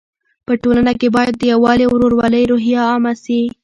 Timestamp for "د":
1.37-1.43